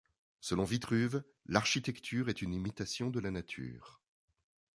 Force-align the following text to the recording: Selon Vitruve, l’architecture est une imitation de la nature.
Selon 0.39 0.63
Vitruve, 0.63 1.21
l’architecture 1.45 2.27
est 2.29 2.41
une 2.41 2.53
imitation 2.55 3.11
de 3.11 3.19
la 3.19 3.29
nature. 3.29 4.01